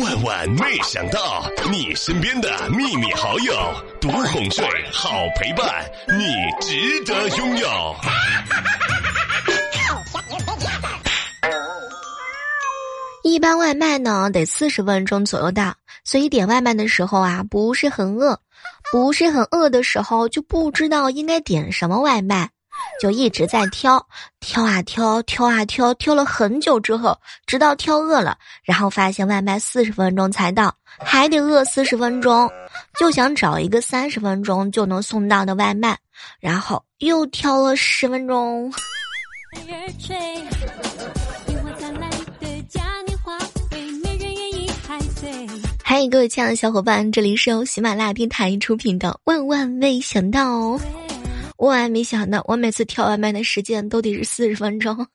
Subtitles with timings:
[0.00, 3.54] 万万没想到，你身边的秘密好友，
[4.00, 5.84] 独哄睡，好陪伴，
[6.18, 6.24] 你
[6.60, 7.68] 值得拥有。
[13.22, 18.38] 一般外卖呢得四十分钟左右到，所以点外卖的时候啊不是很饿，
[18.90, 22.50] 不是很饿的时候就不知道应该点什么外卖。
[23.00, 24.06] 就一直在挑，
[24.40, 32.50] 挑啊挑，挑啊挑，挑了很久之后，直到挑饿了，然后发现外卖四十分钟才到，还得饿四十分钟，
[32.98, 35.98] 就想找一个三十分钟就能送到的外卖，
[36.40, 38.72] 然后又挑了十分钟。
[45.82, 50.40] 嗨，各位亲爱的小伙伴，这里是由喜马拉雅电台出品的《万万没想到》。
[51.64, 55.06] 万万没想到，我每次挑外卖的时间都得是四十分钟。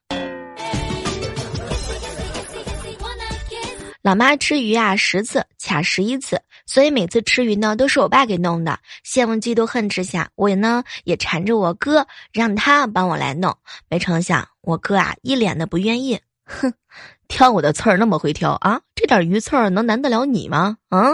[4.02, 8.80] 老妈吃鱼啊，十次卡十一次，所以每次吃鱼呢都是我爸给弄的。
[9.06, 13.56] 羡慕嫉妒恨之下，我呢也缠着我哥，让他帮我来弄。
[13.90, 16.74] 没成想，我哥啊一脸的不愿意，哼，
[17.28, 20.78] 挑我的刺儿那么会挑啊，这点鱼刺儿能难得了你吗？
[20.90, 21.12] 啊？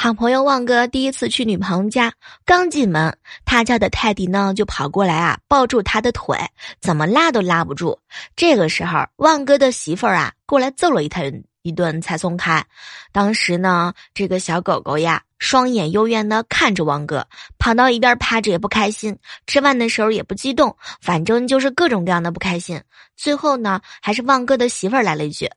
[0.00, 2.12] 好朋友旺哥第一次去女朋友家，
[2.44, 3.12] 刚进门，
[3.44, 6.38] 他家的泰迪呢就跑过来啊，抱住他的腿，
[6.80, 7.98] 怎么拉都拉不住。
[8.36, 12.64] 这个时候，旺哥的媳妇儿啊过来揍了一顿一顿才松开。
[13.10, 17.26] 当时呢，这个小狗狗呀，双眼幽怨的看着旺哥，
[17.58, 22.80] 跑到一边趴着也不开心，吃饭的时候也不激动，反正就是各种各样的不开心。
[23.16, 25.50] 最后呢，还是旺哥的媳妇儿来了一句。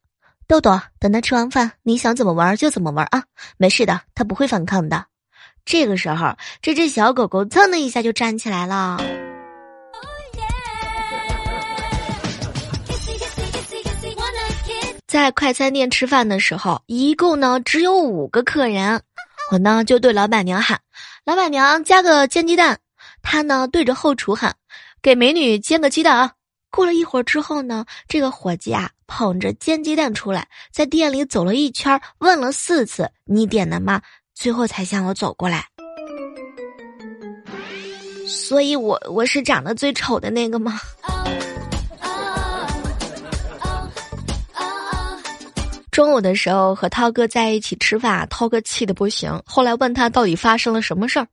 [0.52, 3.24] 豆豆，等他吃完饭，你想怎么玩就怎么玩啊！
[3.56, 5.06] 没事的，他不会反抗的。
[5.64, 9.02] 这个时候，这只小狗狗噌的一下就站起来了。
[15.08, 19.02] 在快餐店吃饭的时候，一共呢只有五个客人，
[19.54, 20.82] 我呢就对老板娘喊
[21.24, 22.78] ：“老板娘加个煎鸡蛋。”
[23.24, 24.54] 他呢对着后厨喊
[25.02, 26.34] ：“给美女煎个鸡蛋啊！”
[26.72, 34.02] 过了一会儿之后呢，这个伙计啊捧着煎鸡蛋出来，在店里走了一圈，问了四次：“你点的吗？”
[34.34, 35.68] 最后才向我走过来。
[38.26, 40.80] 所以我我是长得最丑的那个吗？
[45.92, 49.44] 中午的时候和涛哥在一起吃饭，涛哥气的不行。
[49.46, 51.28] 后来问他到底发生了什么事儿，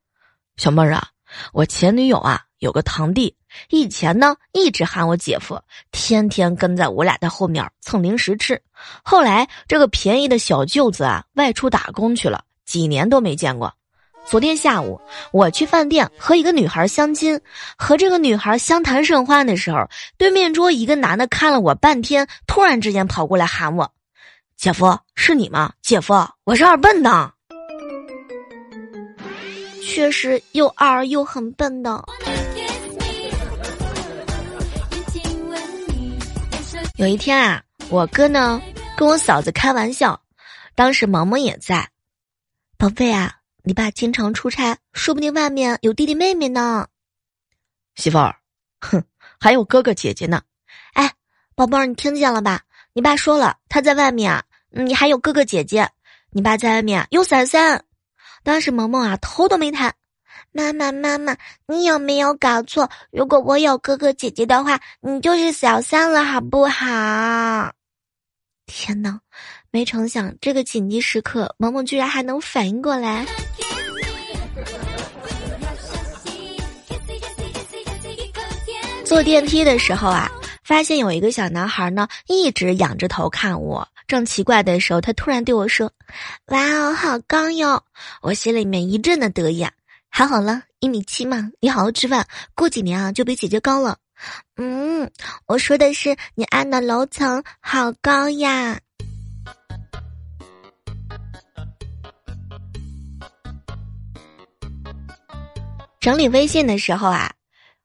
[0.56, 1.08] 小妹儿啊，
[1.52, 2.42] 我前女友啊。
[2.58, 3.36] 有个堂弟，
[3.70, 5.60] 以前呢一直喊我姐夫，
[5.92, 8.60] 天天跟在我俩的后面蹭零食吃。
[9.02, 13.72] 后来这个便宜的小舅子啊外出打工去了，几年都没见过。
[14.26, 15.00] 昨天下午
[15.32, 17.40] 我去饭店和一个女孩相亲，
[17.78, 23.90] 和这个女孩相谈甚欢的时候，对面桌一个男的看了我半天，突然之间跑过来喊我
[24.54, 25.72] ：“姐夫，是你吗？
[25.80, 26.14] 姐夫，
[26.44, 27.32] 我是二笨的。”
[29.82, 32.04] 确实又二又很笨的。
[36.98, 38.60] 有一天啊，我哥呢
[38.96, 40.20] 跟我嫂子开玩笑，
[40.74, 41.88] 当时萌萌也在。
[42.76, 46.88] 宝贝啊，你爸经常出差，说不定外面有弟弟妹妹呢。
[47.94, 48.34] 媳妇儿，
[48.80, 49.00] 哼，
[49.38, 50.42] 还有哥哥姐姐呢。
[50.94, 51.12] 哎，
[51.54, 52.62] 宝贝儿，你听见了吧？
[52.92, 55.88] 你爸说了，他在外面啊，你还有哥哥姐姐。
[56.30, 57.84] 你爸在外面有伞伞。
[58.42, 59.94] 当时萌萌啊头都没抬。
[60.58, 61.36] 妈妈，妈妈，
[61.68, 62.90] 你有没有搞错？
[63.12, 67.72] 如果我有哥哥姐姐的话，你就是小三了，好不好？
[68.66, 69.20] 天哪！
[69.70, 73.24] 没成想，这个紧急时刻，萌萌居然还能反应过来。
[79.04, 80.28] 坐电梯的时候啊，
[80.64, 83.86] 发现有一个小男孩呢，一直仰着头看我。
[84.08, 85.92] 正奇怪的时候，他突然对我说
[86.48, 87.84] ：“哇哦，好高哟！”
[88.22, 89.64] 我心里面一阵的得意。
[90.18, 93.98] 还好了，一米七嘛，你好好吃饭，过几年啊就比姐姐高了。
[94.56, 95.08] 嗯，
[95.46, 98.80] 我说的是你按的楼层好高呀。
[106.00, 107.32] 整理微信的时候啊，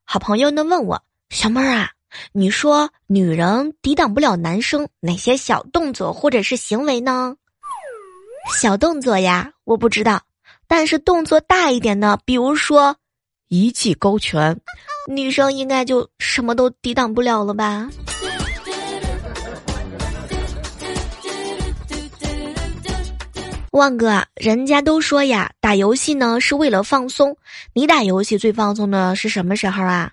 [0.02, 1.92] 好朋友呢问我小妹儿啊，
[2.32, 7.36] 你说女人抵挡不了男生哪些小动作或者是行为呢？
[8.60, 10.20] 小动作呀，我不知道。
[10.76, 12.96] 但是动作大一点的，比如说
[13.46, 14.60] 一记高拳，
[15.06, 17.88] 女生应该就什么都抵挡不了了吧？
[23.70, 27.36] 旺哥，人家都说呀，打游戏呢是为了放松。
[27.72, 30.10] 你打游戏最放松的是什么时候啊？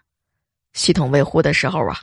[0.73, 1.97] 系统维护的时候啊。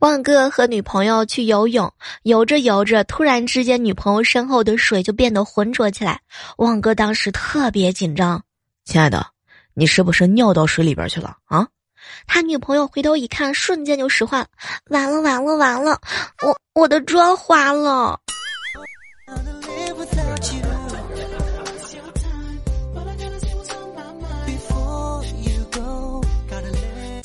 [0.00, 1.90] 旺哥和女朋友去游泳，
[2.22, 6.20] 游着游着，突然之间，女朋友身后的水就变得浑浊起来。
[6.58, 8.42] 旺哥当时特别紧张，
[8.84, 9.26] 亲爱的，
[9.72, 11.68] 你是不是尿到水里边去了啊？
[12.26, 14.46] 他女朋友回头一看，瞬间就石化，
[14.90, 15.98] 完了完了完了，
[16.42, 18.20] 我我的妆花了。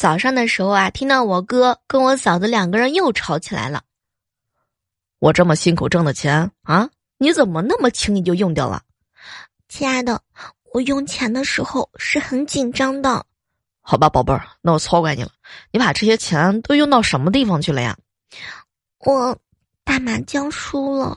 [0.01, 3.83] 早上的时候啊，听到我哥跟我嫂子两个人又吵起来了。
[5.19, 6.89] 我这么辛苦挣的钱啊，
[7.19, 8.81] 你怎么那么轻易就用掉了？
[9.69, 10.19] 亲爱的，
[10.74, 13.24] 我用钱的时候是很紧张的。
[13.80, 15.30] 好吧，宝贝儿，那我错怪你了。
[15.71, 17.95] 你把这些钱都用到什么地方去了呀？
[19.06, 19.38] 我
[19.83, 21.15] 打麻将输了。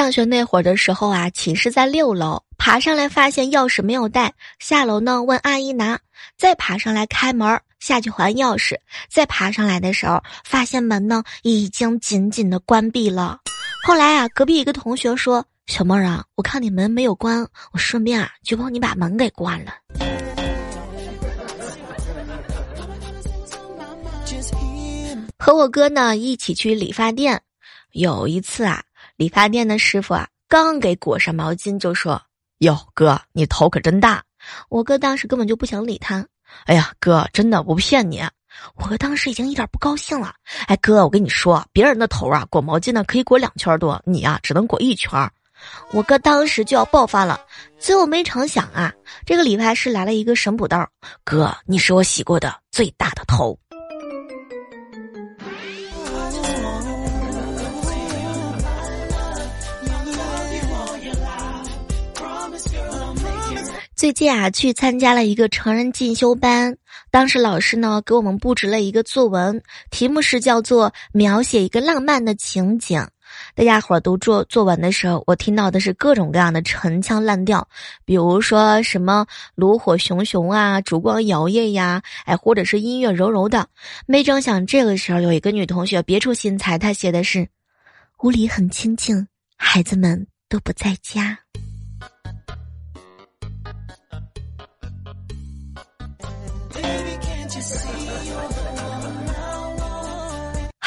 [0.00, 5.98] 上学那会儿的时候啊，寝室在六楼，爬上来发现钥匙没有带，下楼呢问阿姨拿，
[6.38, 8.76] 再爬上来开门，下去还钥匙，
[9.10, 13.40] 再爬上来的时候发现门呢已经紧紧的关闭了。
[13.86, 19.74] 后来啊，隔壁一个同学说：“小妹儿啊，我看你门没有关，我顺便啊就帮你把门给关了。”
[25.38, 27.42] 和我哥呢一起去理发店，
[27.92, 28.82] 有一次啊。
[29.20, 32.22] 理发店的师傅啊，刚给裹上毛巾，就说
[32.60, 34.24] ：“哟，哥，你头可真大。”
[34.70, 36.26] 我哥当时根本就不想理他。
[36.64, 38.22] 哎呀，哥，真的不骗你。
[38.76, 40.32] 我哥当时已经一点不高兴了。
[40.68, 45.30] 哎，哥，我跟你说，别人的头啊，裹毛巾呢可以裹两圈多，你啊只能裹一圈。
[45.92, 47.38] 我哥当时就要爆发了，
[47.78, 48.90] 最后没成想啊，
[49.26, 50.88] 这个理发师来了一个神补刀。
[51.24, 53.59] 哥，你是我洗过的最大的头。
[64.00, 66.74] 最近啊，去参加了一个成人进修班。
[67.10, 73.06] 当时老师呢给我们布置了一个作文，题目是叫做“描写一个浪漫的情景”。
[73.54, 77.68] 大家伙儿读作作文的时候，我听到的是各种各样的陈腔滥调，
[78.06, 83.68] 比如说什么炉火熊熊啊，烛光摇曳呀，哎，或者是音乐柔柔的。
[84.06, 87.46] 没成想，这个时候有一个女同学别出心裁，她写的是
[88.24, 91.38] ：“屋里很清静，孩子们都不在家。”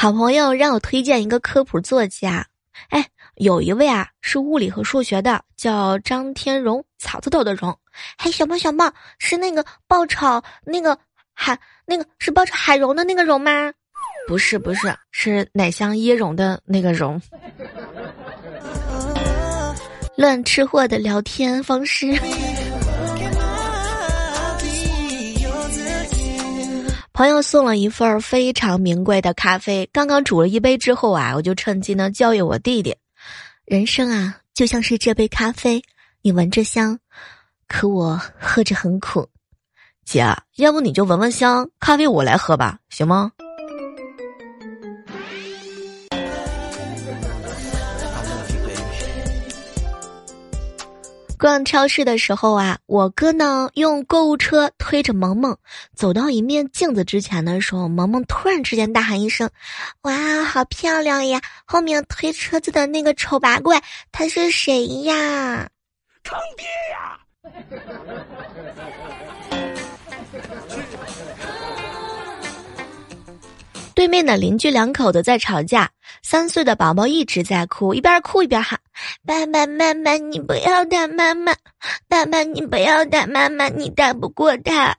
[0.04, 2.46] 好朋友让我推荐一个科普作家，
[2.90, 7.74] 哎，有一位啊是物理和数学的，叫张天荣，草字头的荣。
[8.18, 10.98] 嘿，小猫小猫，是那个爆炒那个
[11.32, 13.72] 海那个是爆炒海蓉的那个蓉吗？
[14.28, 17.18] 不是不是，是奶香椰蓉的那个蓉。
[20.16, 22.14] 乱吃货的聊天方式。
[27.14, 32.96] 朋友送了一份非常名贵的咖啡，刚刚煮了一杯之后啊，我就趁机呢教育我弟弟：
[33.64, 35.80] 人生啊，就像是这杯咖啡，
[36.22, 36.98] 你闻着香，
[37.68, 39.28] 可我喝着很苦。
[40.04, 43.30] 姐，要不你就闻闻香，咖啡我来喝吧，行吗？
[51.38, 55.56] 逛超市的时候啊，我哥呢用购物车推着萌萌
[55.94, 59.50] 走到一面镜子之前的时候，萌萌突然之间大喊一声
[60.02, 65.68] ：“哇，好漂亮呀！”后面推车子的那个丑八怪他是谁呀？
[66.22, 67.18] 坑爹呀！
[73.94, 75.90] 对面的邻居两口子在吵架，
[76.22, 78.80] 三岁的宝宝一直在哭，一边哭一边喊
[79.26, 81.52] ：“爸爸妈妈，你不要打妈妈！
[82.08, 84.96] 爸爸，你不要打妈妈，你打不过他。”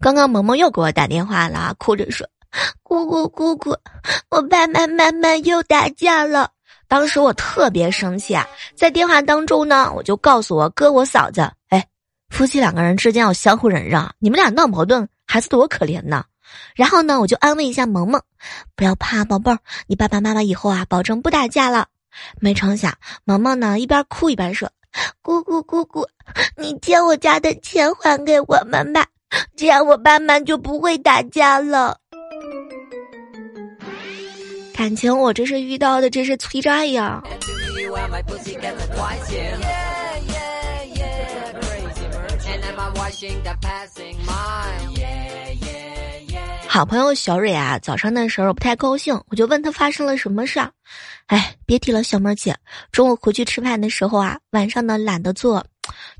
[0.00, 2.26] 刚刚萌萌又给我打电话了，哭着说
[2.82, 3.76] ：“姑姑姑姑，
[4.30, 6.50] 我爸爸妈妈又打架了。”
[6.88, 8.46] 当时我特别生气啊，
[8.76, 11.40] 在电话当中呢，我就告诉我哥我嫂子。
[11.68, 11.86] 哎
[12.28, 16.26] 夫妻两个人之间要相互忍让，你们俩闹矛盾，孩子多可怜呐。
[16.74, 18.20] 然后呢，我就安慰一下萌萌，
[18.76, 21.86] 不要怕，宝贝儿，你爸爸妈妈以后啊，保证不打架了。
[22.38, 22.92] 没成想，
[23.24, 24.70] 萌萌呢一边哭一边说
[25.22, 26.06] ：“姑姑姑姑，
[26.58, 29.06] 你借我家的钱还给我们吧，
[29.56, 31.96] 这样我爸妈就不会打架了。”
[34.76, 37.22] 感情我这是遇到的这是催债呀。
[46.66, 50.72] 好朋友小蕊啊，早上的时候不太高兴，我就问他发生了什么事儿。
[51.26, 52.56] 哎，别提了，小妹儿姐，
[52.90, 55.64] 中午回去吃饭的时候啊，晚上呢懒得做，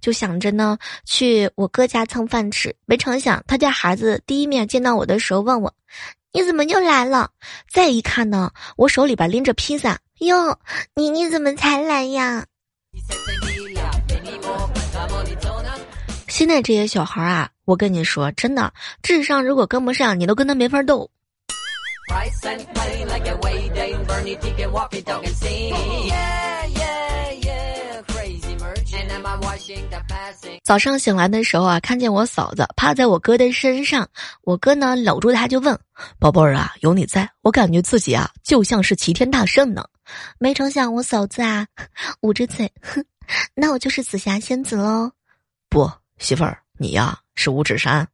[0.02, 0.76] 就想着呢
[1.06, 2.74] 去我哥家蹭饭吃。
[2.84, 5.72] 没成想，他家孩子第一面见到我的时候问我
[6.32, 7.30] ：“你怎么又来了？”
[7.72, 10.58] 再一看呢，我手里边拎着披萨，哟，
[10.94, 12.44] 你你怎么才来呀？
[16.32, 18.72] 现在这些小孩啊，我跟你说，真的，
[19.02, 21.10] 智商如果跟不上，你都跟他没法斗。
[30.64, 34.08] 早上醒来的时候啊，看见我嫂子趴在我哥的身上，
[34.44, 35.78] 我哥呢搂住他就问
[36.18, 39.84] ：“宝贝儿啊，有你在我感觉自己啊就像是齐天大圣呢。”
[40.40, 41.66] 没成想我嫂子啊
[42.22, 43.04] 捂着嘴，哼，
[43.54, 45.12] 那我就是紫霞仙子喽。
[45.68, 46.01] 不。
[46.22, 48.06] 媳妇儿，你呀是五指山。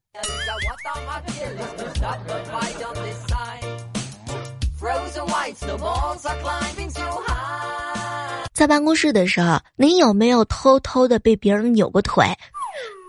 [8.54, 12.24] 在办公室的时候，你有没有偷偷的被别人扭过腿？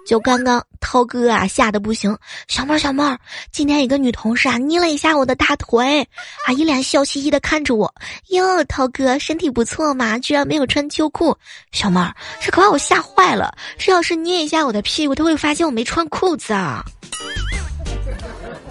[0.10, 2.18] 就刚刚，涛哥啊，吓得不行。
[2.48, 3.16] 小妹儿，小妹儿，
[3.52, 6.02] 今天一个女同事啊，捏了一下我的大腿，
[6.48, 7.94] 啊，一脸笑嘻嘻的看着我。
[8.30, 11.38] 哟，涛哥身体不错嘛，居然没有穿秋裤。
[11.72, 12.12] 小妹儿，
[12.42, 13.54] 这可把我吓坏了。
[13.78, 16.84] 这要是捏一下我的屁股，他会发现我没穿裤子啊。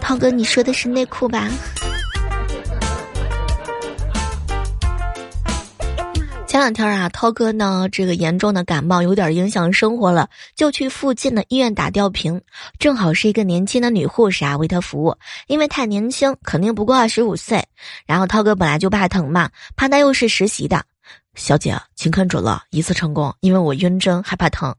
[0.00, 1.49] 涛哥，你说的是内裤吧？
[6.59, 12.43] 前两天啊，涛哥呢，这个严重的感冒有点影响生活了，就去附近的医院打吊瓶。
[12.81, 15.15] 正好是一个年轻的女护士啊为他服务，
[15.47, 17.65] 因为太年轻，肯定不过二十五岁。
[18.07, 20.83] 然后涛哥本来就怕疼嘛，怕他又是实习的。
[21.38, 24.75] 小姐，请看准了，一次成功，因为我晕针，害怕疼。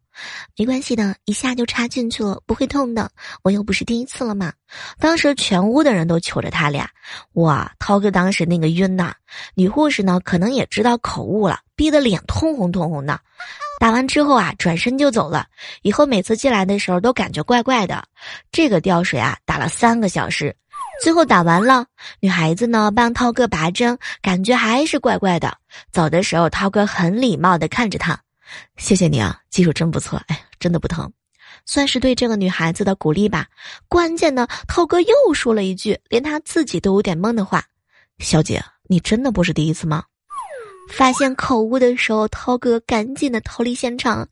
[0.58, 3.10] 没关系的，一下就插进去了，不会痛的。
[3.44, 4.52] 我又不是第一次了嘛。
[5.00, 6.90] 当时全屋的人都求着他俩。
[7.36, 9.14] 哇，涛哥当时那个晕呐，
[9.56, 13.18] 女护士呢可能也知道口误了，逼得脸通红通红的。
[13.80, 15.48] 打完之后啊，转身就走了。
[15.82, 18.04] 以后每次进来的时候都感觉怪怪的。
[18.52, 20.54] 这个吊水啊，打了三个小时。
[21.02, 21.86] 最后打完了，
[22.20, 25.58] 女孩子呢帮涛哥拔针，感觉还是怪怪的。
[25.92, 28.20] 走的时候，涛哥很礼貌的看着她，
[28.78, 31.12] 谢谢你啊，技术真不错，哎，真的不疼，
[31.66, 33.48] 算是对这个女孩子的鼓励吧。
[33.88, 37.64] 关键呢，涛哥又说了一句连他自己都有点懵的话
[38.20, 40.04] ：“小姐，你真的不是第一次吗？”
[40.92, 44.28] 发现口误的时候，涛哥赶紧的逃离现场，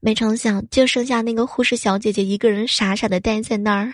[0.00, 3.92] 没成想就剩下那个护士小姐姐一个人傻傻的待在那儿。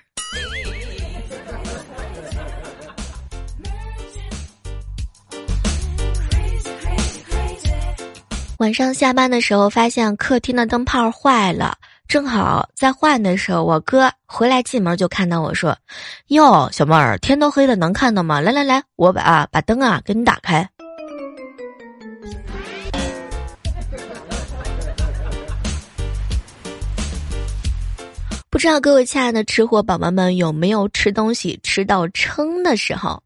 [8.58, 15.76] 晚上下班的时候，发现客厅的灯泡坏了，正好在换的时候，我哥回来进门就看到我说
[16.28, 18.40] ：“哟，小妹儿，天都黑了，能看到吗？
[18.40, 20.66] 来来来，我把啊把灯啊给你打开。”
[28.48, 33.20] 不知道各位亲爱的吃货宝宝们有没有吃东西吃到撑的时候？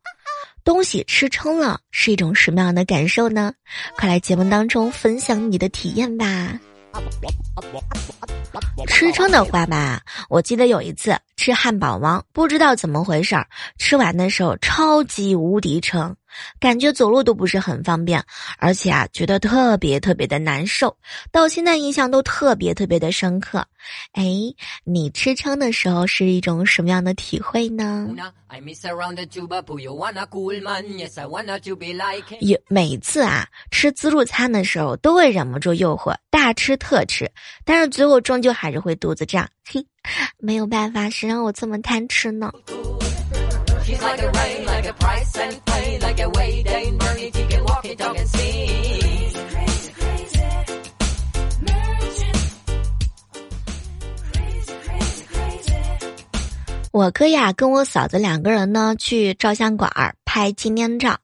[0.69, 3.55] 东西吃撑了是一种什么样的感受呢？
[3.97, 6.61] 快来节目当中分享你的体验吧。
[8.87, 13.47] 吃撑的话吧，我记得有一次吃汉堡王，不知道怎么回事儿，
[13.79, 16.15] 吃完的时候超级无敌撑。
[16.61, 18.23] 感觉走路都不是很方便，
[18.59, 20.97] 而且啊，觉得特别特别的难受，
[21.31, 23.65] 到现在印象都特别特别的深刻。
[24.13, 24.25] 哎，
[24.85, 28.09] 你吃撑的时候是一种什么样的体会呢？
[32.41, 37.31] 也每次啊吃自助餐的时候都会忍不住诱惑大吃特吃，
[37.65, 39.49] 但是最后终究还是会肚子胀。
[39.65, 39.85] 嘿，
[40.39, 42.51] 没有办法，谁让我这么贪吃呢？
[43.97, 48.29] Like a rain like a price and pain like a waiting money taking walking dog and
[48.29, 48.67] see
[49.51, 50.43] crazy crazy
[54.33, 55.75] crazy crazy crazy
[56.93, 59.91] 我哥呀，跟我嫂子两个人呢去照相馆
[60.25, 61.19] 拍纪念照。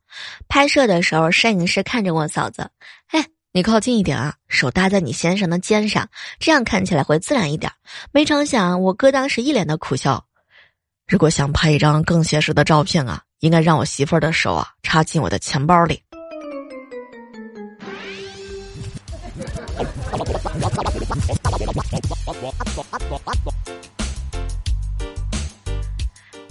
[0.48, 2.70] 拍摄的时候，摄影师看着我嫂子，
[3.08, 7.72] 哎，你靠近一点啊，手搭在你先生的肩上，这样看起来会自然一点。
[8.12, 10.24] 没成想，我哥当时一脸的苦笑。
[11.06, 16.02] 如果想拍一张更写实的照片啊，应该让我媳妇儿的手啊插进我的钱包里。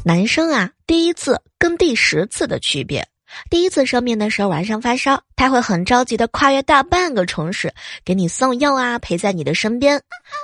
[0.05, 3.07] 男生啊，第一次跟第十次的区别，
[3.49, 7.73] 第一次生病的时候晚上发烧，他会很着急的跨越大半个城市
[8.03, 10.01] 给你送药啊，陪在你的身边。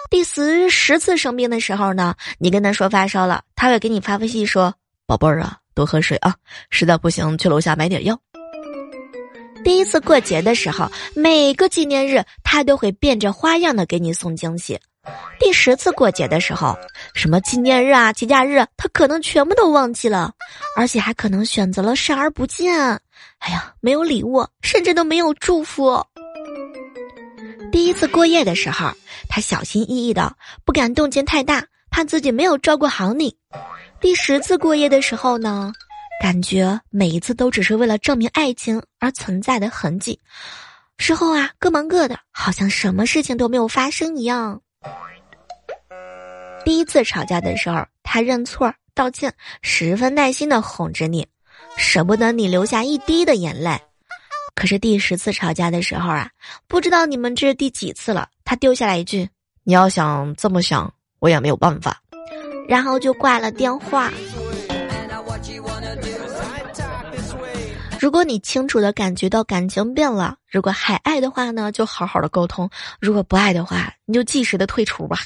[0.10, 4.74] 第十十次生病的时候呢，你跟他说发烧了，他会给你发微信说
[5.08, 6.36] ：“宝贝儿啊，多喝水啊，
[6.70, 8.20] 实在不行去楼下买点药。”
[9.64, 14.80] 第一次过节的时候，每个纪念日他都会变着花样的给你送惊喜。
[15.40, 16.78] 第十次过节的时候，
[17.14, 20.32] 什么纪念日啊、节假日，他可能全部都忘记了，
[20.76, 22.76] 而且还可能选择了视而不见。
[23.40, 26.04] 哎呀，没有礼物，甚至都没有祝福。
[27.72, 28.92] 第一次过夜的时候，
[29.30, 30.36] 他小心翼翼的，
[30.66, 33.36] 不敢动静太大，怕自己没有照顾好你。
[34.02, 35.72] 第十次过夜的时候呢？
[36.22, 40.20] 感觉每一次都只是为了证明爱情而存在的痕迹，
[40.98, 44.62] 事后啊各忙各的，好像什么事情都没有发生一样。
[46.66, 51.28] 第一次吵架的时候，他认错道歉，十分耐心的哄着你，
[51.78, 53.80] 舍不得你流下一滴的眼泪。
[54.56, 56.30] 可是第十次吵架的时候啊，
[56.68, 59.30] 不知道你们这是第几次了，他丢下来一句
[59.64, 62.02] ：“你要想这么想，我也没有办法。”
[62.68, 64.12] 然后就挂了电话。
[68.00, 72.66] 如果你清楚的感觉到感情变了，如果还爱的话呢，就好好的沟通；
[73.02, 75.18] 如果不爱的话，你就及时的退出吧。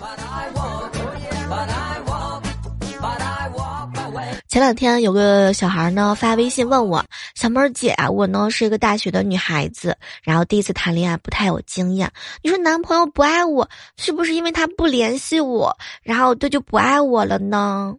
[4.47, 7.03] 前两天有个小孩呢发微信问我
[7.35, 12.11] ：“小妹儿姐，我呢是一个大学的女孩子，然后第一次谈恋爱不太有经验。
[12.41, 17.95] 你说男朋友不爱我，是不是因为他不联系我，然后他就不爱我了呢？”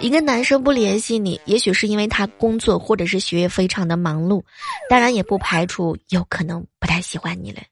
[0.00, 4.42] 一个男生不联系你，也许是因为他工作或者是学业非常的忙碌，
[4.90, 7.62] 当然也不排除有可能不太喜欢你了。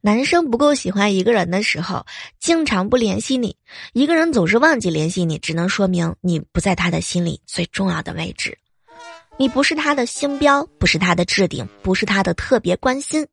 [0.00, 2.06] 男生不够喜欢一个人的时候，
[2.38, 3.56] 经常不联系你，
[3.92, 8.56] 一个人总是忘记联系你，只能说明你不在他的心里最重要的位置。
[9.38, 13.24] 你不是他的星标，不是他的置顶，不是他的特别关心。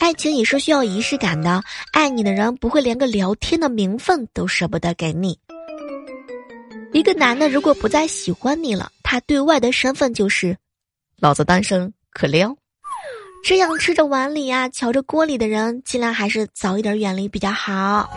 [0.00, 5.38] 爱情也是需要仪式感的，爱你的人不会连个聊天的名分都舍不得给你。
[6.92, 10.56] 一个男的如果不再喜欢你了，他对外的身份就是，
[11.18, 12.56] 老子单身可撩。
[13.44, 18.10] 这样吃着碗里呀，瞧着锅里的人，尽量还是早一点远离比较好。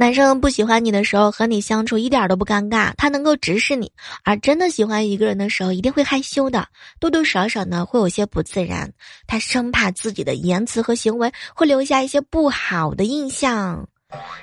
[0.00, 3.88] 男生不喜欢你的时候，和你相处一点都不尴尬，他能够直视你；
[4.22, 6.68] 而真的喜欢一个人的时候，一定会害羞的，
[7.00, 8.92] 多多少少呢会有些不自然。
[9.26, 13.88] 他生怕自己的言辞和行为会留下一些不好的印象。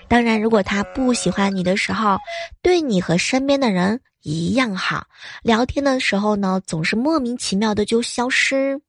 [0.09, 2.17] 当然，如果他不喜欢你的时候，
[2.61, 5.07] 对你和身边的人一样好，
[5.41, 8.81] 聊天的时候呢总是莫名其妙的就消失，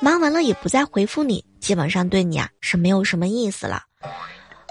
[0.00, 3.84] 忙完了也不再回复你，基本上对你啊是没有什么意思了。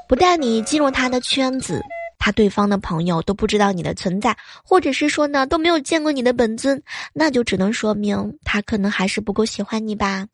[0.08, 1.82] 不带你进入他的圈子，
[2.20, 6.82] 他对方的朋友都不知道你的存在，或者是说呢都没有见过你的本尊，
[7.13, 10.26] 那就只能说明他可能还是不够喜欢你吧。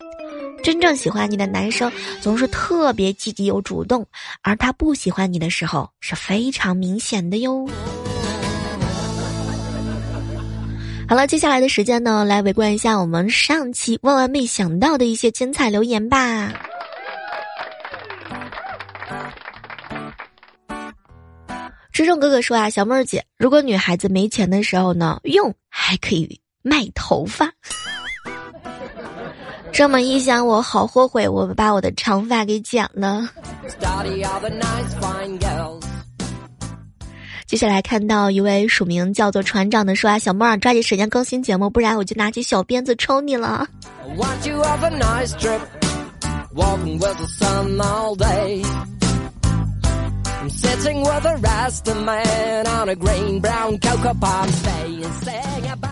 [0.62, 4.06] 真正喜欢你的男生总是特别积极又主动，
[4.42, 7.66] 而他不喜欢你的时候是非常明显的哟。
[11.08, 16.52] 好了，接下来的时间呢，来围观一下我们上期万万没想到的一些精彩留言吧。
[22.02, 27.48] 知中哥哥说啊，小妹儿姐，如果女孩子没钱的时候呢，用还可以卖头发。
[29.72, 33.28] 这么一想，我好后悔，我把我的长发给剪了。
[37.46, 43.68] 接下来看到一位署名叫做船长的说啊，小妹儿抓紧时间更新节目，不然我就拿起小鞭子抽你了。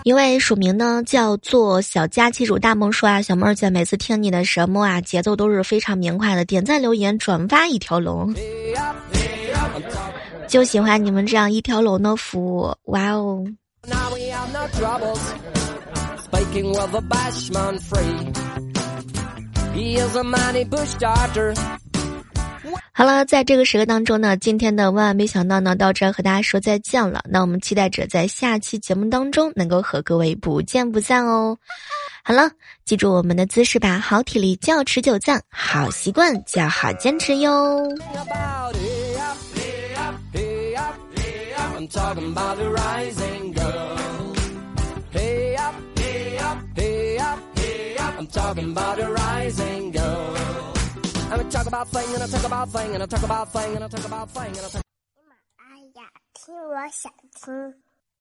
[0.03, 8.33] 一位署名呢叫做小佳记主大梦说啊，小妹儿姐每次听你的什么啊，节奏都是非常明快的，点赞留言转发一条龙，
[10.47, 13.43] 就喜欢你们这样一条龙的服务，哇哦！
[22.93, 27.23] 好了，在这个时刻当中呢，今天的万万没想到呢，到这儿和大家说再见了。
[27.27, 31.57] 那我们期待着在下期节目当中能够和各位不见不散哦。
[32.23, 32.51] 好了，
[32.85, 37.83] 记住我们的姿势吧，好体力就要持久战，好习惯就要好坚持哟。
[51.30, 53.84] And I talk about thing and I talk about thing and I talk about thing and
[53.84, 54.82] I talk about thing and I talk.
[55.56, 56.90] 哎呀，听完。
[56.90, 57.79] 想听。